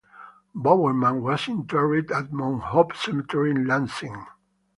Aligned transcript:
Bowerman 0.55 1.21
was 1.21 1.47
interred 1.47 2.11
at 2.11 2.33
Mount 2.33 2.63
Hope 2.63 2.95
Cemetery 2.95 3.51
in 3.51 3.67
Lansing. 3.67 4.25